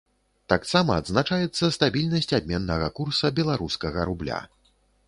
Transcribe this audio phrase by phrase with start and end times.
[0.53, 4.43] Таксама адзначаецца стабільнасць абменнага курса беларускага рубля.